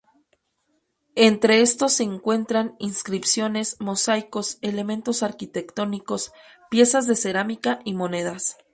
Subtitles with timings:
[1.13, 6.31] Entre estos se encuentran inscripciones, mosaicos, elementos arquitectónicos,
[6.71, 8.57] piezas de cerámica y monedas.